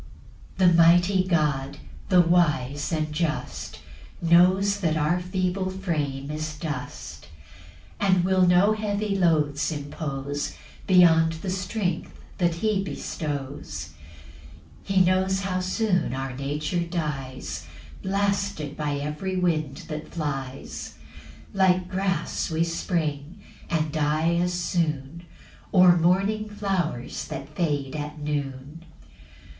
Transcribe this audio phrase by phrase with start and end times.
[0.57, 0.61] PAUSE.
[0.71, 1.77] 7 The mighty God,
[2.09, 3.81] the wise, and just,
[4.19, 7.27] Knows that our frame is feeble dust;
[7.99, 10.55] And will no heavy loads impose
[10.87, 13.91] Beyond the strength that he bestows.
[14.87, 17.67] 8 He knows how soon our nature dies,
[18.01, 20.95] Blasted by every wind that flies;
[21.53, 23.39] Like grass we spring,
[23.69, 25.25] and die as soon,
[25.71, 28.83] Or morning flowers that fade at noon.